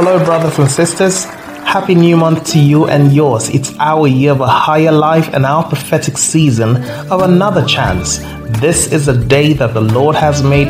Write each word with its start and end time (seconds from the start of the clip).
Hello, 0.00 0.24
brothers 0.24 0.56
and 0.60 0.70
sisters. 0.70 1.24
Happy 1.24 1.92
new 1.92 2.16
month 2.16 2.46
to 2.52 2.60
you 2.60 2.86
and 2.86 3.12
yours. 3.12 3.48
It's 3.48 3.74
our 3.80 4.06
year 4.06 4.30
of 4.30 4.40
a 4.40 4.46
higher 4.46 4.92
life 4.92 5.34
and 5.34 5.44
our 5.44 5.64
prophetic 5.64 6.16
season 6.16 6.76
of 7.10 7.22
another 7.22 7.64
chance. 7.66 8.18
This 8.60 8.92
is 8.92 9.08
a 9.08 9.24
day 9.26 9.54
that 9.54 9.74
the 9.74 9.80
Lord 9.80 10.14
has 10.14 10.40
made. 10.40 10.68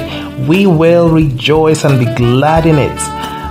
We 0.48 0.66
will 0.66 1.10
rejoice 1.10 1.84
and 1.84 1.98
be 1.98 2.10
glad 2.14 2.64
in 2.64 2.76
it. 2.76 2.96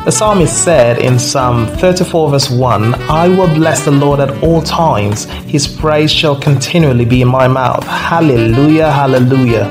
The 0.04 0.12
psalmist 0.12 0.64
said 0.64 0.98
in 0.98 1.20
Psalm 1.20 1.68
34, 1.68 2.32
verse 2.32 2.50
1 2.50 2.96
I 2.96 3.28
will 3.28 3.54
bless 3.54 3.86
the 3.86 3.92
Lord 3.92 4.20
at 4.20 4.32
all 4.42 4.64
times, 4.64 5.26
his 5.46 5.68
praise 5.68 6.12
shall 6.12 6.40
continually 6.40 7.06
be 7.06 7.22
in 7.22 7.28
my 7.28 7.48
mouth. 7.48 7.84
Hallelujah, 7.84 8.92
hallelujah. 8.92 9.66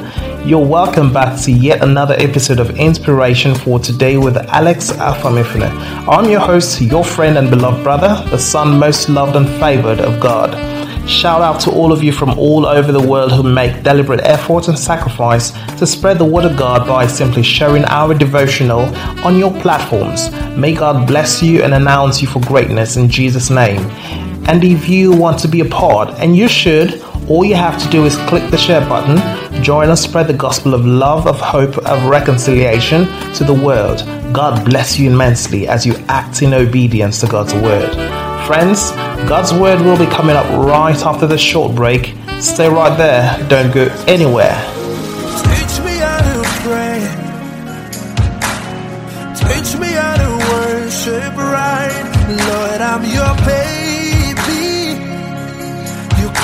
You're 0.46 0.64
welcome 0.64 1.12
back 1.12 1.42
to 1.42 1.50
yet 1.50 1.82
another 1.82 2.14
episode 2.18 2.60
of 2.60 2.70
Inspiration 2.78 3.52
for 3.52 3.80
Today 3.80 4.16
with 4.16 4.36
Alex 4.36 4.92
Afamifune. 4.92 5.68
I'm 6.06 6.30
your 6.30 6.38
host, 6.38 6.80
your 6.80 7.02
friend 7.02 7.36
and 7.36 7.50
beloved 7.50 7.82
brother, 7.82 8.24
the 8.30 8.38
son 8.38 8.78
most 8.78 9.08
loved 9.08 9.34
and 9.34 9.48
favored 9.58 9.98
of 9.98 10.20
God. 10.20 10.54
Shout 11.10 11.42
out 11.42 11.58
to 11.62 11.72
all 11.72 11.90
of 11.90 12.04
you 12.04 12.12
from 12.12 12.38
all 12.38 12.64
over 12.64 12.92
the 12.92 13.04
world 13.04 13.32
who 13.32 13.42
make 13.42 13.82
deliberate 13.82 14.20
effort 14.22 14.68
and 14.68 14.78
sacrifice 14.78 15.50
to 15.80 15.84
spread 15.84 16.16
the 16.16 16.24
word 16.24 16.44
of 16.44 16.56
God 16.56 16.86
by 16.86 17.08
simply 17.08 17.42
sharing 17.42 17.84
our 17.86 18.14
devotional 18.14 18.82
on 19.26 19.36
your 19.36 19.50
platforms. 19.60 20.30
May 20.56 20.76
God 20.76 21.08
bless 21.08 21.42
you 21.42 21.64
and 21.64 21.74
announce 21.74 22.22
you 22.22 22.28
for 22.28 22.38
greatness 22.42 22.96
in 22.96 23.08
Jesus' 23.08 23.50
name. 23.50 23.80
And 24.48 24.62
if 24.62 24.88
you 24.88 25.10
want 25.10 25.40
to 25.40 25.48
be 25.48 25.58
a 25.58 25.64
part, 25.64 26.10
and 26.20 26.36
you 26.36 26.46
should, 26.46 27.02
all 27.28 27.44
you 27.44 27.56
have 27.56 27.82
to 27.82 27.88
do 27.90 28.04
is 28.04 28.16
click 28.28 28.50
the 28.50 28.56
share 28.56 28.86
button, 28.88 29.16
join 29.62 29.88
us 29.88 30.02
spread 30.02 30.28
the 30.28 30.34
gospel 30.34 30.74
of 30.74 30.86
love, 30.86 31.26
of 31.26 31.40
hope, 31.40 31.76
of 31.78 32.04
reconciliation 32.04 33.06
to 33.34 33.42
the 33.42 33.52
world. 33.52 34.04
God 34.32 34.64
bless 34.64 34.98
you 34.98 35.10
immensely 35.10 35.66
as 35.66 35.84
you 35.84 35.94
act 36.08 36.42
in 36.42 36.54
obedience 36.54 37.20
to 37.20 37.26
God's 37.26 37.52
word. 37.54 37.92
Friends, 38.46 38.90
God's 39.28 39.52
word 39.52 39.80
will 39.80 39.98
be 39.98 40.06
coming 40.06 40.36
up 40.36 40.46
right 40.56 40.96
after 41.02 41.26
the 41.26 41.38
short 41.38 41.74
break. 41.74 42.14
Stay 42.40 42.68
right 42.68 42.96
there, 42.96 43.36
don't 43.48 43.74
go 43.74 43.86
anywhere. 44.06 44.54
Teach 45.42 45.84
me 45.84 45.96
how 45.98 46.20
to 46.20 46.42
pray. 46.62 47.00
Teach 49.34 49.80
me 49.80 49.88
how 49.88 50.16
to 50.16 50.30
worship 50.52 51.36
right. 51.36 52.12
Lord, 52.28 52.80
I'm 52.80 53.04
your. 53.12 53.26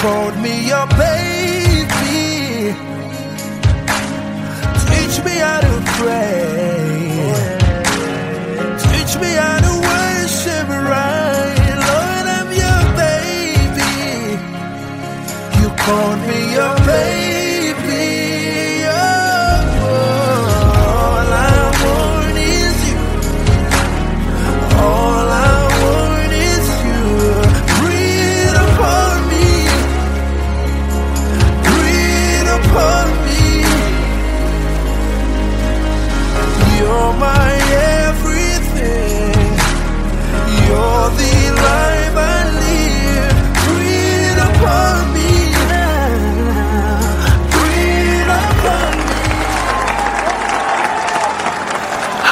Called 0.03 0.37
me 0.39 0.67
your 0.67 0.85
baby. 0.99 2.75
Teach 4.91 5.25
me 5.25 5.35
how 5.39 5.61
to 5.61 5.83
pray. 5.97 6.82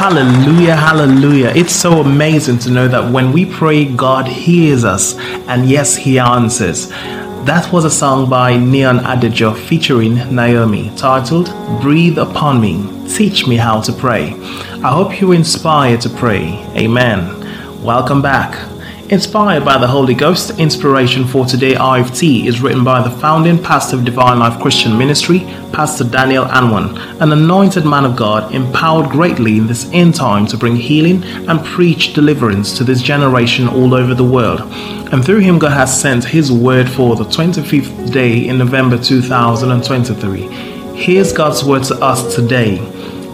Hallelujah, 0.01 0.77
hallelujah. 0.77 1.53
It's 1.55 1.75
so 1.75 2.01
amazing 2.01 2.59
to 2.61 2.71
know 2.71 2.89
that 2.89 3.13
when 3.13 3.33
we 3.33 3.45
pray, 3.45 3.85
God 3.85 4.27
hears 4.27 4.83
us, 4.83 5.15
and 5.47 5.69
yes, 5.69 5.95
He 5.95 6.19
answers. 6.19 6.89
That 7.45 7.69
was 7.71 7.85
a 7.85 7.91
song 7.91 8.31
by 8.31 8.57
Neon 8.57 9.01
Adejo 9.01 9.55
featuring 9.55 10.15
Naomi 10.35 10.91
titled 10.97 11.53
Breathe 11.83 12.17
Upon 12.17 12.63
Me, 12.63 12.83
Teach 13.15 13.47
Me 13.47 13.57
How 13.57 13.83
to 13.83 13.93
Pray. 13.93 14.33
I 14.83 14.91
hope 14.91 15.21
you're 15.21 15.35
inspired 15.35 16.01
to 16.01 16.09
pray. 16.09 16.65
Amen. 16.77 17.83
Welcome 17.85 18.23
back. 18.23 18.70
Inspired 19.11 19.65
by 19.65 19.77
the 19.77 19.89
Holy 19.89 20.15
Ghost, 20.15 20.61
inspiration 20.61 21.27
for 21.27 21.45
today 21.45 21.75
IFT 21.75 22.47
is 22.47 22.61
written 22.61 22.85
by 22.85 23.03
the 23.03 23.11
founding 23.11 23.61
pastor 23.61 23.97
of 23.97 24.05
Divine 24.05 24.39
Life 24.39 24.63
Christian 24.63 24.97
Ministry, 24.97 25.41
Pastor 25.73 26.05
Daniel 26.05 26.45
Anwan, 26.45 26.97
an 27.21 27.33
anointed 27.33 27.85
man 27.85 28.05
of 28.05 28.15
God 28.15 28.55
empowered 28.55 29.11
greatly 29.11 29.59
in 29.59 29.67
this 29.67 29.91
end 29.93 30.15
time 30.15 30.47
to 30.47 30.57
bring 30.57 30.77
healing 30.77 31.25
and 31.49 31.65
preach 31.65 32.13
deliverance 32.13 32.79
to 32.79 32.85
this 32.85 33.03
generation 33.03 33.67
all 33.67 33.95
over 33.95 34.15
the 34.15 34.23
world. 34.23 34.61
And 35.13 35.25
through 35.25 35.41
him, 35.41 35.59
God 35.59 35.73
has 35.73 36.01
sent 36.01 36.23
his 36.23 36.53
word 36.53 36.89
for 36.89 37.17
the 37.17 37.25
25th 37.25 38.13
day 38.13 38.47
in 38.47 38.59
November 38.59 38.97
2023. 38.97 40.43
Here's 40.95 41.33
God's 41.33 41.65
word 41.65 41.83
to 41.83 41.97
us 41.97 42.33
today. 42.37 42.79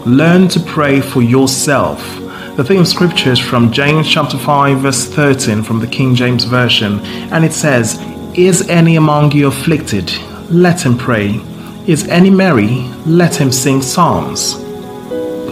Learn 0.07 0.47
to 0.47 0.59
pray 0.59 1.01
for 1.01 1.21
yourself. 1.21 2.26
The 2.57 2.63
theme 2.63 2.85
scripture 2.85 3.29
is 3.29 3.37
from 3.37 3.71
James 3.71 4.11
chapter 4.11 4.35
5, 4.35 4.79
verse 4.79 5.05
13 5.05 5.61
from 5.61 5.79
the 5.79 5.85
King 5.85 6.15
James 6.15 6.45
Version, 6.45 6.99
and 7.31 7.45
it 7.45 7.53
says, 7.53 8.01
Is 8.33 8.67
any 8.67 8.95
among 8.95 9.31
you 9.33 9.45
afflicted? 9.45 10.11
Let 10.49 10.83
him 10.83 10.97
pray. 10.97 11.39
Is 11.85 12.07
any 12.07 12.31
merry? 12.31 12.87
Let 13.05 13.35
him 13.35 13.51
sing 13.51 13.83
psalms. 13.83 14.55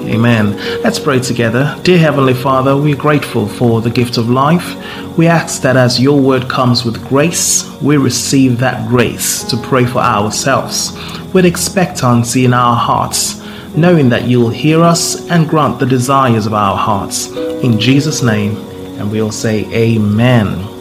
Amen. 0.09 0.57
Let's 0.81 0.97
pray 0.97 1.19
together. 1.19 1.79
Dear 1.83 1.99
Heavenly 1.99 2.33
Father, 2.33 2.75
we're 2.75 2.95
grateful 2.95 3.47
for 3.47 3.81
the 3.81 3.91
gift 3.91 4.17
of 4.17 4.31
life. 4.31 4.75
We 5.15 5.27
ask 5.27 5.61
that 5.61 5.77
as 5.77 6.01
your 6.01 6.19
word 6.19 6.49
comes 6.49 6.85
with 6.85 7.07
grace, 7.07 7.71
we 7.83 7.97
receive 7.97 8.57
that 8.61 8.87
grace 8.87 9.43
to 9.43 9.57
pray 9.57 9.85
for 9.85 9.99
ourselves 9.99 10.97
with 11.35 11.45
expectancy 11.45 12.45
in 12.45 12.53
our 12.55 12.75
hearts, 12.75 13.44
knowing 13.77 14.09
that 14.09 14.27
you'll 14.27 14.49
hear 14.49 14.81
us 14.81 15.29
and 15.29 15.47
grant 15.47 15.79
the 15.79 15.85
desires 15.85 16.45
of 16.45 16.53
our 16.53 16.77
hearts. 16.77 17.31
In 17.31 17.79
Jesus' 17.79 18.23
name, 18.23 18.57
and 18.99 19.11
we'll 19.11 19.31
say, 19.31 19.65
Amen. 19.73 20.71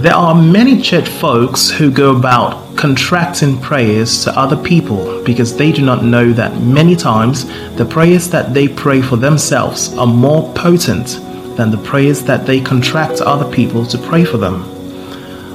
There 0.00 0.14
are 0.14 0.34
many 0.34 0.80
church 0.80 1.08
folks 1.08 1.70
who 1.70 1.90
go 1.90 2.16
about 2.16 2.76
contracting 2.76 3.60
prayers 3.60 4.24
to 4.24 4.36
other 4.36 4.56
people 4.56 5.22
because 5.24 5.56
they 5.56 5.70
do 5.70 5.82
not 5.82 6.04
know 6.04 6.32
that 6.32 6.60
many 6.60 6.96
times 6.96 7.46
the 7.76 7.84
prayers 7.84 8.28
that 8.30 8.52
they 8.54 8.66
pray 8.66 9.00
for 9.00 9.16
themselves 9.16 9.96
are 9.96 10.06
more 10.06 10.52
potent 10.54 11.20
than 11.56 11.70
the 11.70 11.78
prayers 11.78 12.24
that 12.24 12.46
they 12.46 12.60
contract 12.60 13.20
other 13.20 13.48
people 13.54 13.86
to 13.86 13.98
pray 13.98 14.24
for 14.24 14.38
them. 14.38 14.64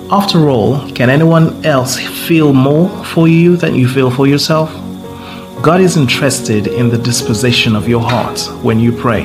After 0.09 0.47
all, 0.49 0.89
can 0.91 1.09
anyone 1.09 1.65
else 1.65 1.99
feel 1.99 2.53
more 2.53 2.87
for 3.03 3.27
you 3.27 3.57
than 3.57 3.75
you 3.75 3.89
feel 3.89 4.09
for 4.09 4.27
yourself? 4.27 4.71
God 5.62 5.81
is 5.81 5.98
interested 5.98 6.68
in 6.68 6.89
the 6.89 7.00
disposition 7.00 7.75
of 7.75 7.89
your 7.89 8.01
heart 8.01 8.39
when 8.63 8.80
you 8.80 8.92
pray. 8.92 9.24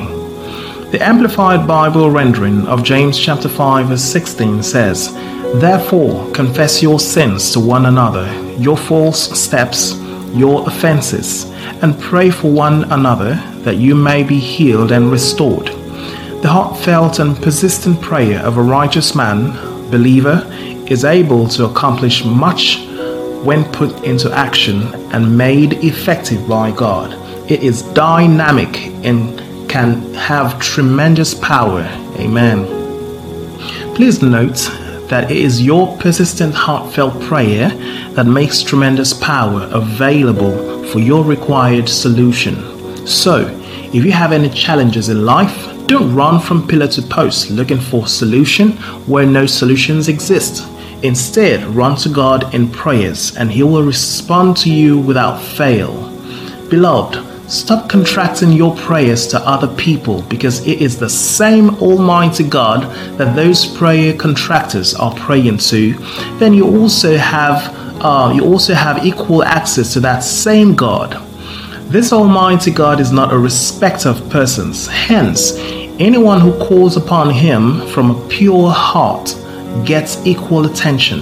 The 0.90 0.98
Amplified 1.00 1.68
Bible 1.68 2.10
rendering 2.10 2.66
of 2.66 2.82
James 2.82 3.18
chapter 3.18 3.50
5 3.50 3.88
verse 3.88 4.02
16 4.02 4.62
says, 4.62 5.12
Therefore 5.60 6.32
confess 6.32 6.82
your 6.82 6.98
sins 6.98 7.52
to 7.52 7.60
one 7.60 7.84
another, 7.84 8.26
your 8.58 8.78
false 8.78 9.38
steps, 9.38 9.94
your 10.32 10.66
offenses, 10.66 11.44
and 11.82 12.00
pray 12.00 12.30
for 12.30 12.50
one 12.50 12.90
another 12.90 13.34
that 13.58 13.76
you 13.76 13.94
may 13.94 14.22
be 14.22 14.38
healed 14.38 14.90
and 14.90 15.12
restored. 15.12 15.66
The 15.66 16.48
heartfelt 16.48 17.18
and 17.18 17.36
persistent 17.36 18.00
prayer 18.00 18.40
of 18.40 18.56
a 18.56 18.62
righteous 18.62 19.14
man, 19.14 19.52
believer, 19.90 20.46
is 20.88 21.04
able 21.04 21.46
to 21.48 21.66
accomplish 21.66 22.24
much 22.24 22.86
when 23.44 23.64
put 23.72 24.04
into 24.04 24.30
action 24.32 24.82
and 25.12 25.36
made 25.36 25.72
effective 25.84 26.48
by 26.48 26.70
God. 26.70 27.12
It 27.50 27.62
is 27.62 27.82
dynamic 27.94 28.76
and 29.04 29.38
can 29.68 30.14
have 30.14 30.60
tremendous 30.60 31.34
power. 31.34 31.82
Amen. 32.18 32.66
Please 33.94 34.22
note 34.22 34.70
that 35.08 35.30
it 35.30 35.36
is 35.36 35.60
your 35.60 35.96
persistent, 35.98 36.54
heartfelt 36.54 37.20
prayer 37.22 37.68
that 38.14 38.26
makes 38.26 38.62
tremendous 38.62 39.12
power 39.12 39.68
available 39.72 40.84
for 40.84 41.00
your 41.00 41.24
required 41.24 41.88
solution. 41.88 42.56
So, 43.06 43.48
if 43.92 44.04
you 44.06 44.12
have 44.12 44.32
any 44.32 44.48
challenges 44.48 45.10
in 45.10 45.26
life, 45.26 45.68
don't 45.86 46.14
run 46.14 46.40
from 46.40 46.66
pillar 46.66 46.88
to 46.88 47.02
post 47.02 47.50
looking 47.50 47.80
for 47.80 48.06
solution 48.06 48.72
where 49.06 49.26
no 49.26 49.44
solutions 49.44 50.08
exist. 50.08 50.66
Instead, 51.02 51.64
run 51.64 51.96
to 51.96 52.08
God 52.08 52.54
in 52.54 52.70
prayers 52.70 53.36
and 53.36 53.50
He 53.50 53.62
will 53.62 53.82
respond 53.82 54.56
to 54.58 54.70
you 54.72 54.98
without 54.98 55.42
fail. 55.42 55.92
Beloved, 56.68 57.32
Stop 57.52 57.86
contracting 57.86 58.50
your 58.50 58.74
prayers 58.76 59.26
to 59.26 59.38
other 59.40 59.68
people 59.76 60.22
because 60.22 60.66
it 60.66 60.80
is 60.80 60.98
the 60.98 61.10
same 61.10 61.68
Almighty 61.82 62.44
God 62.44 62.84
that 63.18 63.36
those 63.36 63.66
prayer 63.66 64.16
contractors 64.16 64.94
are 64.94 65.14
praying 65.16 65.58
to. 65.58 65.92
Then 66.38 66.54
you 66.54 66.66
also 66.66 67.18
have 67.18 67.76
uh, 68.00 68.32
you 68.34 68.46
also 68.46 68.72
have 68.72 69.04
equal 69.04 69.44
access 69.44 69.92
to 69.92 70.00
that 70.00 70.20
same 70.20 70.74
God. 70.74 71.22
This 71.90 72.10
Almighty 72.10 72.70
God 72.70 73.00
is 73.00 73.12
not 73.12 73.34
a 73.34 73.38
respecter 73.38 74.08
of 74.08 74.30
persons. 74.30 74.86
Hence, 74.86 75.52
anyone 75.98 76.40
who 76.40 76.58
calls 76.58 76.96
upon 76.96 77.28
Him 77.28 77.86
from 77.88 78.12
a 78.12 78.28
pure 78.28 78.70
heart 78.70 79.36
gets 79.84 80.24
equal 80.26 80.66
attention. 80.66 81.20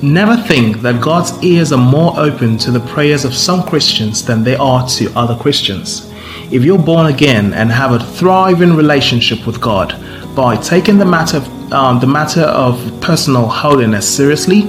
Never 0.00 0.36
think 0.36 0.80
that 0.82 1.00
God's 1.00 1.32
ears 1.42 1.72
are 1.72 1.78
more 1.78 2.18
open 2.18 2.56
to 2.58 2.70
the 2.70 2.80
prayers 2.80 3.24
of 3.24 3.34
some 3.34 3.62
Christians 3.62 4.24
than 4.24 4.44
they 4.44 4.54
are 4.56 4.86
to 4.90 5.12
other 5.16 5.36
Christians. 5.36 6.12
If 6.52 6.64
you're 6.64 6.78
born 6.78 7.06
again 7.06 7.52
and 7.52 7.70
have 7.70 7.92
a 7.92 7.98
thriving 7.98 8.74
relationship 8.74 9.46
with 9.46 9.60
God 9.60 9.94
by 10.36 10.56
taking 10.56 10.98
the 10.98 11.04
matter 11.04 11.38
of, 11.38 11.72
um, 11.72 12.00
the 12.00 12.06
matter 12.06 12.42
of 12.42 12.78
personal 13.00 13.46
holiness 13.46 14.08
seriously, 14.08 14.62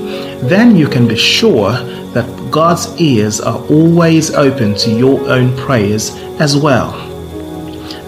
then 0.47 0.75
you 0.75 0.87
can 0.87 1.07
be 1.07 1.15
sure 1.15 1.71
that 2.13 2.51
God's 2.51 2.99
ears 2.99 3.39
are 3.39 3.59
always 3.67 4.33
open 4.33 4.73
to 4.75 4.89
your 4.89 5.29
own 5.29 5.55
prayers 5.55 6.09
as 6.39 6.57
well. 6.57 7.08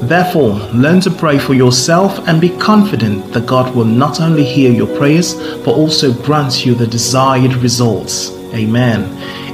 Therefore, 0.01 0.53
learn 0.73 0.99
to 1.01 1.11
pray 1.11 1.37
for 1.37 1.53
yourself 1.53 2.27
and 2.27 2.41
be 2.41 2.49
confident 2.49 3.31
that 3.33 3.45
God 3.45 3.75
will 3.75 3.85
not 3.85 4.19
only 4.19 4.43
hear 4.43 4.71
your 4.71 4.87
prayers, 4.97 5.35
but 5.63 5.75
also 5.75 6.11
grant 6.11 6.65
you 6.65 6.73
the 6.73 6.87
desired 6.87 7.53
results. 7.55 8.31
Amen. 8.53 9.03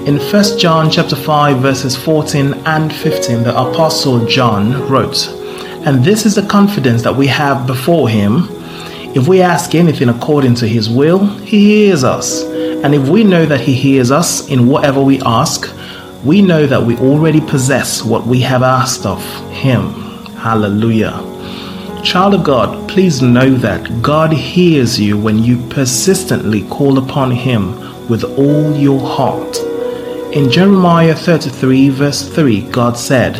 In 0.07 0.17
1 0.17 0.57
John 0.57 0.89
chapter 0.89 1.17
5 1.17 1.57
verses 1.57 1.97
14 1.97 2.53
and 2.65 2.93
15, 2.93 3.43
the 3.43 3.59
apostle 3.59 4.25
John 4.25 4.87
wrote, 4.87 5.29
"And 5.85 6.05
this 6.05 6.25
is 6.25 6.35
the 6.35 6.43
confidence 6.43 7.01
that 7.01 7.17
we 7.17 7.27
have 7.27 7.67
before 7.67 8.07
him, 8.07 8.47
if 9.13 9.27
we 9.27 9.41
ask 9.41 9.75
anything 9.75 10.07
according 10.07 10.55
to 10.55 10.67
his 10.67 10.89
will, 10.89 11.27
he 11.43 11.59
hears 11.65 12.05
us. 12.05 12.41
And 12.83 12.95
if 12.95 13.09
we 13.09 13.23
know 13.25 13.45
that 13.45 13.61
he 13.61 13.73
hears 13.73 14.11
us 14.11 14.47
in 14.47 14.67
whatever 14.67 15.01
we 15.01 15.19
ask, 15.25 15.69
we 16.23 16.41
know 16.41 16.65
that 16.67 16.85
we 16.85 16.95
already 16.97 17.41
possess 17.41 18.01
what 18.03 18.25
we 18.25 18.39
have 18.41 18.63
asked 18.63 19.05
of 19.05 19.21
him." 19.51 20.06
Hallelujah. 20.37 21.23
Child 22.03 22.35
of 22.35 22.43
God, 22.43 22.87
please 22.87 23.21
know 23.21 23.49
that 23.55 24.01
God 24.01 24.31
hears 24.31 24.99
you 24.99 25.17
when 25.17 25.43
you 25.43 25.57
persistently 25.67 26.61
call 26.69 26.99
upon 26.99 27.31
Him 27.31 28.07
with 28.07 28.23
all 28.23 28.75
your 28.75 28.99
heart. 28.99 29.57
In 30.33 30.51
Jeremiah 30.51 31.15
33, 31.15 31.89
verse 31.89 32.29
3, 32.29 32.61
God 32.69 32.95
said, 32.95 33.35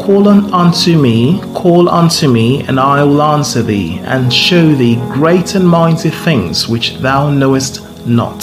Call 0.00 0.26
unto 0.26 0.98
me, 0.98 1.38
call 1.54 1.90
unto 1.90 2.28
me, 2.28 2.62
and 2.62 2.80
I 2.80 3.04
will 3.04 3.20
answer 3.20 3.62
thee, 3.62 3.98
and 4.04 4.32
show 4.32 4.74
thee 4.74 4.96
great 5.12 5.54
and 5.54 5.68
mighty 5.68 6.08
things 6.08 6.66
which 6.66 6.96
thou 6.96 7.30
knowest 7.30 8.06
not. 8.06 8.42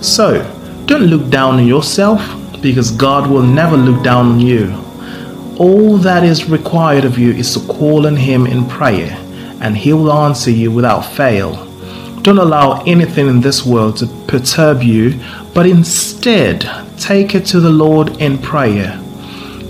So, 0.00 0.42
don't 0.86 1.06
look 1.06 1.28
down 1.28 1.56
on 1.56 1.66
yourself, 1.66 2.20
because 2.62 2.92
God 2.92 3.28
will 3.28 3.42
never 3.42 3.76
look 3.76 4.04
down 4.04 4.26
on 4.26 4.40
you. 4.40 4.85
All 5.58 5.96
that 5.98 6.22
is 6.22 6.50
required 6.50 7.06
of 7.06 7.18
you 7.18 7.32
is 7.32 7.54
to 7.54 7.60
call 7.60 8.06
on 8.06 8.14
Him 8.14 8.46
in 8.46 8.68
prayer, 8.68 9.16
and 9.62 9.74
He 9.74 9.94
will 9.94 10.12
answer 10.12 10.50
you 10.50 10.70
without 10.70 11.00
fail. 11.00 11.64
Don't 12.20 12.36
allow 12.36 12.82
anything 12.84 13.26
in 13.28 13.40
this 13.40 13.64
world 13.64 13.96
to 13.98 14.06
perturb 14.28 14.82
you, 14.82 15.18
but 15.54 15.64
instead 15.64 16.68
take 16.98 17.34
it 17.34 17.46
to 17.46 17.60
the 17.60 17.70
Lord 17.70 18.20
in 18.20 18.36
prayer. 18.36 19.00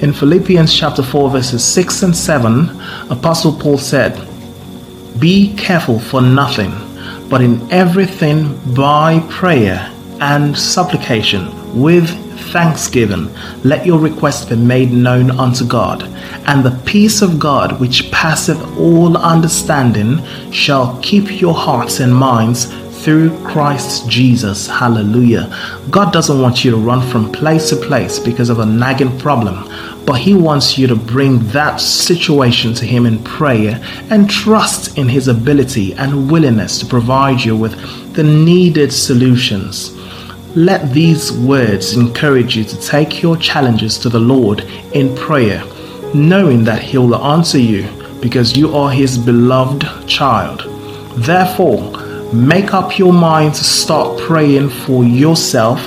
In 0.03 0.13
Philippians 0.13 0.75
chapter 0.75 1.05
4 1.05 1.31
verses 1.31 1.63
6 1.63 2.03
and 2.03 2.17
7, 2.17 2.69
Apostle 3.09 3.53
Paul 3.53 3.79
said, 3.79 4.21
"Be 5.21 5.55
careful 5.55 6.01
for 6.01 6.21
nothing, 6.21 6.73
but 7.31 7.41
in 7.41 7.65
everything 7.71 8.59
by 8.75 9.21
prayer 9.29 9.89
and 10.21 10.59
supplication 10.59 11.49
with 11.81 12.11
thanksgiving, 12.57 13.29
let 13.65 13.85
your 13.85 13.99
requests 13.99 14.47
be 14.47 14.57
made 14.57 14.91
known 14.91 15.31
unto 15.31 15.63
God, 15.67 16.05
and 16.47 16.65
the 16.65 16.81
peace 16.87 17.21
of 17.21 17.39
God, 17.39 17.79
which 17.79 18.11
passeth 18.11 18.59
all 18.79 19.15
understanding, 19.19 20.25
shall 20.53 20.99
keep 21.03 21.39
your 21.39 21.53
hearts 21.53 22.01
and 22.01 22.15
minds 22.15 22.73
through 23.03 23.39
Christ 23.45 24.09
Jesus. 24.09 24.67
Hallelujah. 24.67 25.55
God 25.91 26.15
doesn't 26.15 26.41
want 26.41 26.65
you 26.65 26.71
to 26.71 26.79
run 26.79 27.07
from 27.07 27.31
place 27.31 27.69
to 27.69 27.77
place 27.77 28.19
because 28.19 28.49
of 28.49 28.61
a 28.61 28.65
nagging 28.65 29.19
problem, 29.19 29.71
but 30.07 30.19
He 30.19 30.33
wants 30.33 30.79
you 30.79 30.87
to 30.87 30.97
bring 30.97 31.47
that 31.49 31.77
situation 31.77 32.73
to 32.73 32.87
Him 32.87 33.05
in 33.05 33.23
prayer 33.23 33.83
and 34.09 34.31
trust 34.31 34.97
in 34.97 35.11
His 35.11 35.29
ability 35.29 35.93
and 35.93 36.31
willingness 36.31 36.79
to 36.79 36.87
provide 36.87 37.43
you 37.43 37.55
with 37.55 37.75
the 38.15 38.25
needed 38.25 38.91
solutions. 38.95 39.96
Let 40.57 40.91
these 40.95 41.33
words 41.33 41.95
encourage 41.99 42.57
you 42.57 42.65
to 42.65 42.81
take 42.81 43.21
your 43.21 43.37
challenges 43.37 43.99
to 43.99 44.09
the 44.09 44.19
Lord 44.19 44.61
in 44.95 45.15
prayer, 45.15 45.63
knowing 46.15 46.65
that 46.65 46.81
He 46.81 46.97
will 46.97 47.15
answer 47.15 47.59
you 47.59 47.87
because 48.23 48.57
you 48.57 48.75
are 48.75 48.91
His 48.91 49.19
beloved 49.19 49.85
child. 50.09 50.63
Therefore, 51.17 51.93
make 52.33 52.73
up 52.73 52.99
your 52.99 53.13
mind 53.13 53.55
to 53.57 53.65
start 53.65 54.19
praying 54.23 54.71
for 54.71 55.05
yourself 55.05 55.79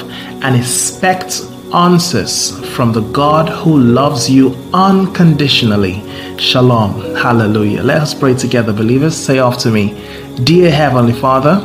and 0.43 0.55
expect 0.55 1.41
answers 1.73 2.63
from 2.75 2.93
the 2.93 3.01
God 3.11 3.49
who 3.49 3.75
loves 3.75 4.29
you 4.29 4.55
unconditionally. 4.71 6.03
Shalom. 6.37 7.15
Hallelujah. 7.15 7.81
Let 7.81 8.03
us 8.03 8.13
pray 8.13 8.35
together, 8.35 8.71
believers. 8.71 9.17
Say 9.17 9.39
after 9.39 9.71
me 9.71 9.95
Dear 10.43 10.69
Heavenly 10.69 11.13
Father, 11.13 11.59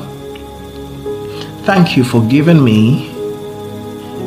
Thank 1.65 1.97
you 1.97 2.05
for 2.05 2.21
giving 2.29 2.63
me 2.63 3.09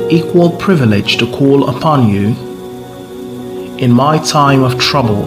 equal 0.10 0.50
privilege 0.58 1.18
to 1.18 1.32
call 1.32 1.70
upon 1.70 2.10
you 2.10 2.30
in 3.78 3.92
my 3.92 4.18
time 4.18 4.64
of 4.64 4.80
trouble. 4.80 5.24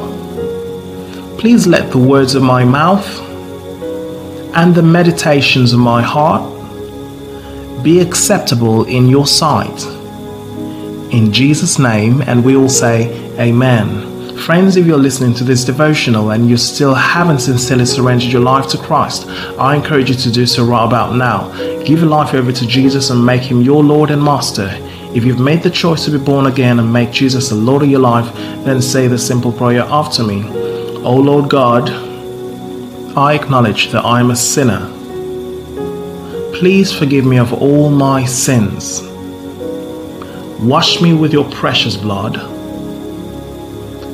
Please 1.38 1.68
let 1.68 1.92
the 1.92 1.98
words 1.98 2.34
of 2.34 2.42
my 2.42 2.64
mouth 2.64 3.06
and 4.56 4.74
the 4.74 4.82
meditations 4.82 5.72
of 5.72 5.78
my 5.78 6.02
heart 6.02 6.42
be 7.84 8.00
acceptable 8.00 8.86
in 8.86 9.08
your 9.08 9.28
sight. 9.28 9.80
In 11.14 11.32
Jesus' 11.32 11.78
name, 11.78 12.22
and 12.22 12.44
we 12.44 12.56
all 12.56 12.68
say, 12.68 13.06
Amen. 13.38 14.09
Friends, 14.40 14.76
if 14.76 14.86
you're 14.86 14.96
listening 14.96 15.34
to 15.34 15.44
this 15.44 15.64
devotional 15.64 16.30
and 16.30 16.48
you 16.48 16.56
still 16.56 16.94
haven't 16.94 17.40
sincerely 17.40 17.84
surrendered 17.84 18.32
your 18.32 18.40
life 18.40 18.66
to 18.68 18.78
Christ, 18.78 19.28
I 19.58 19.76
encourage 19.76 20.08
you 20.08 20.16
to 20.16 20.30
do 20.30 20.46
so 20.46 20.64
right 20.64 20.84
about 20.84 21.14
now. 21.14 21.52
Give 21.84 22.00
your 22.00 22.08
life 22.08 22.32
over 22.32 22.50
to 22.50 22.66
Jesus 22.66 23.10
and 23.10 23.24
make 23.24 23.42
him 23.42 23.60
your 23.60 23.84
Lord 23.84 24.10
and 24.10 24.22
Master. 24.22 24.70
If 25.14 25.24
you've 25.24 25.38
made 25.38 25.62
the 25.62 25.70
choice 25.70 26.06
to 26.06 26.10
be 26.10 26.18
born 26.18 26.46
again 26.46 26.78
and 26.78 26.90
make 26.90 27.10
Jesus 27.10 27.50
the 27.50 27.54
Lord 27.54 27.82
of 27.82 27.90
your 27.90 28.00
life, 28.00 28.34
then 28.64 28.80
say 28.80 29.08
the 29.08 29.18
simple 29.18 29.52
prayer 29.52 29.82
after 29.82 30.24
me. 30.24 30.42
O 31.04 31.14
Lord 31.14 31.50
God, 31.50 31.90
I 33.18 33.34
acknowledge 33.34 33.92
that 33.92 34.06
I 34.06 34.20
am 34.20 34.30
a 34.30 34.36
sinner. 34.36 34.88
Please 36.54 36.92
forgive 36.92 37.26
me 37.26 37.38
of 37.38 37.52
all 37.52 37.90
my 37.90 38.24
sins. 38.24 39.02
Wash 40.62 41.02
me 41.02 41.12
with 41.12 41.32
your 41.32 41.48
precious 41.50 41.96
blood 41.96 42.59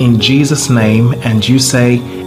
In 0.00 0.18
Jesus' 0.18 0.70
name, 0.70 1.12
and 1.24 1.46
you 1.46 1.58
say, 1.58 1.98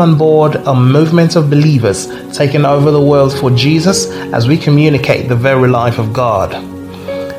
on 0.00 0.16
board 0.16 0.56
a 0.56 0.74
movement 0.74 1.36
of 1.36 1.50
believers 1.50 2.06
taking 2.36 2.64
over 2.64 2.90
the 2.90 3.00
world 3.00 3.36
for 3.38 3.50
Jesus 3.50 4.06
as 4.32 4.48
we 4.48 4.56
communicate 4.56 5.28
the 5.28 5.36
very 5.36 5.68
life 5.68 5.98
of 5.98 6.12
God. 6.12 6.50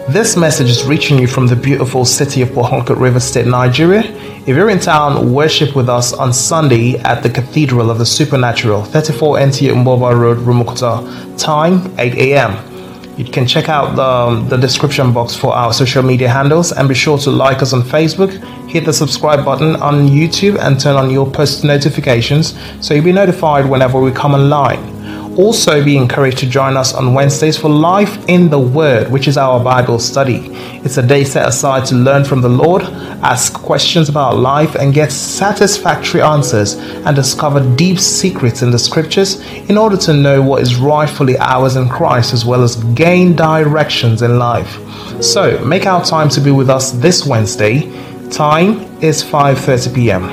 This 0.09 0.35
message 0.35 0.69
is 0.69 0.83
reaching 0.83 1.17
you 1.17 1.27
from 1.27 1.47
the 1.47 1.55
beautiful 1.55 2.03
city 2.03 2.41
of 2.41 2.53
Port 2.53 2.69
Harcourt 2.69 2.99
River 2.99 3.19
State, 3.19 3.47
Nigeria. 3.47 4.01
If 4.45 4.49
you're 4.49 4.69
in 4.69 4.79
town, 4.79 5.33
worship 5.33 5.75
with 5.75 5.87
us 5.87 6.11
on 6.11 6.33
Sunday 6.33 6.97
at 6.99 7.23
the 7.23 7.29
Cathedral 7.29 7.89
of 7.89 7.97
the 7.97 8.05
Supernatural, 8.05 8.83
34 8.83 9.39
NT 9.39 9.53
Mboba 9.73 10.19
Road, 10.19 10.39
Rumukuta. 10.39 11.39
Time 11.39 11.93
8 11.97 12.15
a.m. 12.15 12.73
You 13.17 13.25
can 13.25 13.47
check 13.47 13.69
out 13.69 13.95
the, 13.95 14.49
the 14.49 14.57
description 14.57 15.13
box 15.13 15.35
for 15.35 15.53
our 15.53 15.71
social 15.71 16.03
media 16.03 16.27
handles 16.29 16.71
and 16.71 16.89
be 16.89 16.95
sure 16.95 17.17
to 17.19 17.29
like 17.29 17.61
us 17.61 17.71
on 17.71 17.81
Facebook, 17.83 18.31
hit 18.73 18.85
the 18.85 18.91
subscribe 18.91 19.45
button 19.45 19.75
on 19.75 20.07
YouTube, 20.07 20.57
and 20.57 20.79
turn 20.79 20.95
on 20.95 21.11
your 21.11 21.29
post 21.29 21.63
notifications 21.63 22.57
so 22.81 22.95
you'll 22.95 23.03
be 23.03 23.11
notified 23.11 23.69
whenever 23.69 24.01
we 24.01 24.11
come 24.11 24.33
online. 24.33 24.93
Also, 25.37 25.83
be 25.83 25.95
encouraged 25.95 26.37
to 26.39 26.47
join 26.47 26.75
us 26.75 26.93
on 26.93 27.13
Wednesdays 27.13 27.57
for 27.57 27.69
Life 27.69 28.23
in 28.27 28.49
the 28.49 28.57
Word, 28.59 29.11
which 29.11 29.27
is 29.27 29.35
our 29.37 29.63
Bible 29.63 29.97
study. 29.97 30.49
It's 30.83 30.97
a 30.97 31.05
day 31.05 31.23
set 31.23 31.47
aside 31.47 31.85
to 31.87 31.95
learn 31.95 32.23
from 32.23 32.41
the 32.41 32.49
Lord, 32.49 32.83
ask 33.21 33.53
questions 33.53 34.09
about 34.09 34.37
life, 34.37 34.75
and 34.75 34.93
get 34.93 35.11
satisfactory 35.11 36.21
answers 36.21 36.75
and 36.75 37.15
discover 37.15 37.59
deep 37.75 37.97
secrets 37.99 38.61
in 38.61 38.69
the 38.69 38.77
scriptures 38.77 39.39
in 39.69 39.77
order 39.77 39.97
to 39.97 40.13
know 40.13 40.39
what 40.41 40.61
is 40.61 40.75
rightfully 40.75 41.37
ours 41.37 41.75
in 41.75 41.89
Christ 41.89 42.33
as 42.33 42.45
well 42.45 42.63
as 42.63 42.75
gain 42.93 43.35
directions 43.35 44.21
in 44.23 44.37
life. 44.37 44.79
So, 45.21 45.63
make 45.65 45.85
our 45.85 46.03
time 46.03 46.29
to 46.29 46.41
be 46.41 46.51
with 46.51 46.69
us 46.69 46.91
this 46.91 47.25
Wednesday. 47.25 48.12
Time 48.33 48.81
is 48.99 49.23
5:30 49.23 49.93
p.m. 49.93 50.23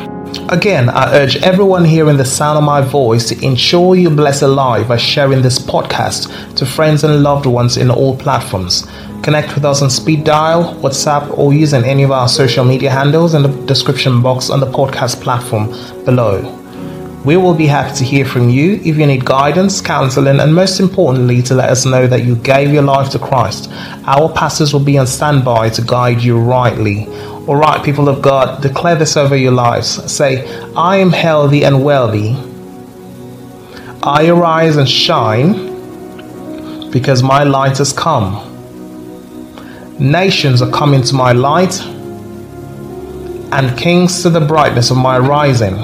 Again, 0.49 0.89
I 0.89 1.19
urge 1.19 1.37
everyone 1.43 1.85
hearing 1.85 2.17
the 2.17 2.25
sound 2.25 2.57
of 2.57 2.65
my 2.65 2.81
voice 2.81 3.29
to 3.29 3.45
ensure 3.45 3.95
you 3.95 4.09
bless 4.09 4.41
a 4.41 4.49
life 4.49 4.89
by 4.89 4.97
sharing 4.97 5.43
this 5.43 5.59
podcast 5.59 6.57
to 6.57 6.65
friends 6.65 7.05
and 7.05 7.23
loved 7.23 7.45
ones 7.45 7.77
in 7.77 7.91
all 7.91 8.17
platforms. 8.17 8.87
Connect 9.23 9.55
with 9.55 9.67
us 9.67 9.83
on 9.83 9.91
speed 9.91 10.25
dial, 10.25 10.75
WhatsApp, 10.77 11.37
or 11.37 11.53
using 11.53 11.85
any 11.85 12.03
of 12.03 12.11
our 12.11 12.27
social 12.27 12.65
media 12.65 12.91
handles 12.91 13.35
in 13.35 13.43
the 13.43 13.67
description 13.67 14.23
box 14.23 14.49
on 14.49 14.61
the 14.61 14.73
podcast 14.79 15.21
platform 15.21 15.67
below. 16.07 16.57
We 17.23 17.37
will 17.37 17.55
be 17.55 17.67
happy 17.67 17.95
to 17.99 18.05
hear 18.05 18.25
from 18.25 18.49
you 18.49 18.81
if 18.83 18.97
you 18.97 19.05
need 19.05 19.27
guidance, 19.27 19.83
counseling, 19.83 20.41
and 20.41 20.55
most 20.55 20.81
importantly, 20.81 21.43
to 21.43 21.55
let 21.55 21.69
us 21.69 21.85
know 21.85 22.07
that 22.07 22.25
you 22.25 22.37
gave 22.37 22.73
your 22.73 22.83
life 22.83 23.11
to 23.11 23.19
Christ. 23.19 23.71
Our 24.07 24.33
pastors 24.33 24.73
will 24.73 24.81
be 24.81 24.97
on 24.97 25.07
standby 25.07 25.69
to 25.71 25.83
guide 25.83 26.23
you 26.23 26.39
rightly. 26.39 27.07
All 27.51 27.57
right, 27.57 27.85
people 27.85 28.09
of 28.09 28.23
God, 28.23 28.63
declare 28.63 28.95
this 28.95 29.17
over 29.17 29.37
your 29.37 29.51
lives. 29.51 29.89
Say, 30.13 30.49
I 30.77 30.99
am 30.99 31.11
healthy 31.11 31.65
and 31.65 31.83
wealthy. 31.83 32.37
I 34.05 34.29
arise 34.29 34.77
and 34.77 34.89
shine 34.89 36.93
because 36.93 37.25
my 37.25 37.43
light 37.43 37.79
has 37.79 37.93
come. 37.93 38.47
Nations 39.99 40.63
are 40.63 40.71
coming 40.71 41.03
to 41.03 41.15
my 41.17 41.33
light, 41.33 41.81
and 43.53 43.77
kings 43.77 44.23
to 44.23 44.31
the 44.31 44.41
brightness 44.41 44.93
of 44.93 44.99
my 44.99 45.19
rising. 45.19 45.77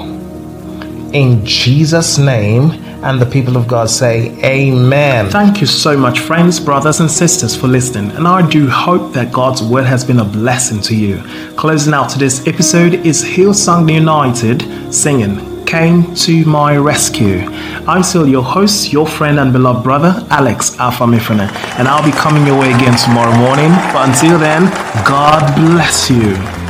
In 1.13 1.45
Jesus' 1.45 2.17
name, 2.17 2.71
and 3.03 3.19
the 3.21 3.25
people 3.25 3.57
of 3.57 3.67
God 3.67 3.89
say, 3.89 4.37
Amen. 4.43 5.29
Thank 5.29 5.61
you 5.61 5.67
so 5.67 5.97
much, 5.97 6.19
friends, 6.19 6.59
brothers, 6.59 6.99
and 6.99 7.09
sisters, 7.09 7.55
for 7.55 7.67
listening. 7.67 8.11
And 8.11 8.27
I 8.27 8.47
do 8.47 8.67
hope 8.67 9.13
that 9.13 9.31
God's 9.31 9.61
word 9.61 9.85
has 9.85 10.03
been 10.03 10.19
a 10.19 10.25
blessing 10.25 10.81
to 10.81 10.95
you. 10.95 11.21
Closing 11.55 11.93
out 11.93 12.11
this 12.15 12.47
episode 12.47 12.93
is 13.05 13.23
Hillsong 13.23 13.91
United 13.93 14.93
singing 14.93 15.65
Came 15.65 16.15
to 16.15 16.45
My 16.45 16.77
Rescue. 16.77 17.41
I'm 17.87 18.03
still 18.03 18.27
your 18.27 18.43
host, 18.43 18.93
your 18.93 19.05
friend 19.05 19.39
and 19.39 19.51
beloved 19.51 19.83
brother, 19.83 20.25
Alex 20.29 20.77
Alpha 20.79 21.03
Mifrine, 21.03 21.51
and 21.77 21.87
I'll 21.87 22.05
be 22.05 22.11
coming 22.11 22.47
your 22.47 22.59
way 22.59 22.71
again 22.73 22.97
tomorrow 22.97 23.35
morning. 23.37 23.69
But 23.93 24.09
until 24.09 24.39
then, 24.39 24.63
God 25.05 25.55
bless 25.55 26.09
you. 26.09 26.66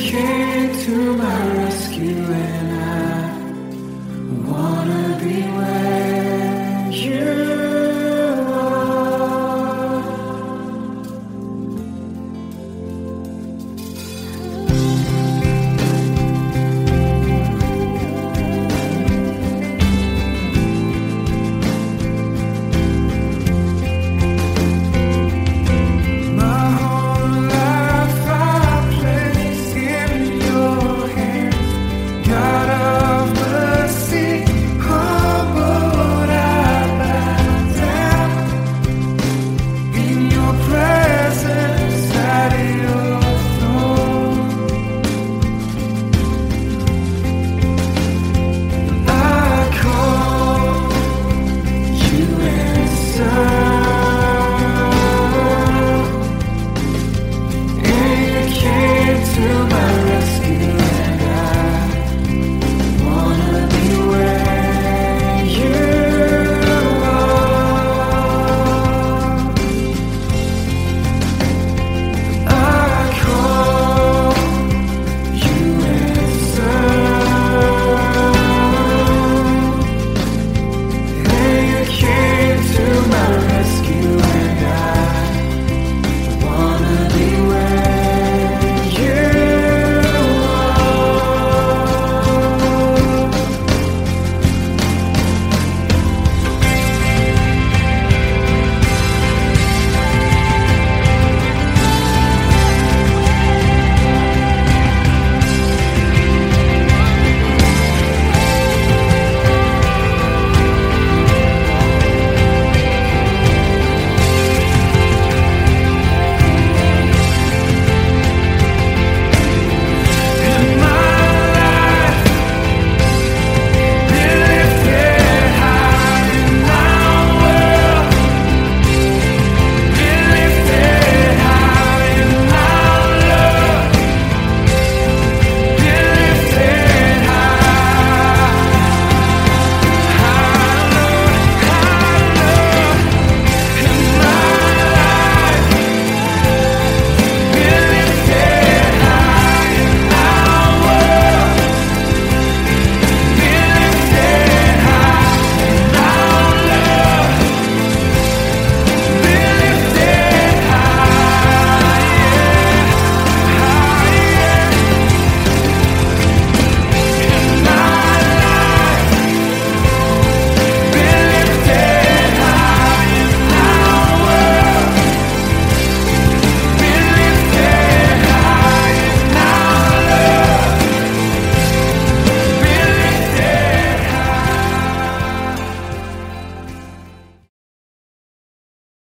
came 0.00 0.72
to 0.84 1.16
my 1.16 1.56
rescue 1.56 2.67